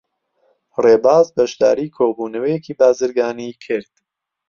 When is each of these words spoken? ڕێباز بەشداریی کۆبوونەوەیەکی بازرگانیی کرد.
ڕێباز 0.83 1.27
بەشداریی 1.37 1.93
کۆبوونەوەیەکی 1.97 2.77
بازرگانیی 2.79 3.57
کرد. 3.63 3.91